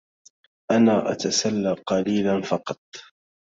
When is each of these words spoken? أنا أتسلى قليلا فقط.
أنا 0.71 1.11
أتسلى 1.11 1.75
قليلا 1.87 2.41
فقط. 2.41 2.79